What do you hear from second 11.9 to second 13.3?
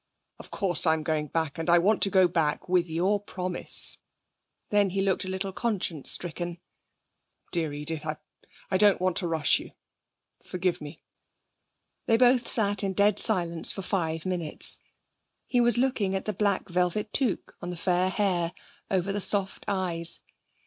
They both sat in dead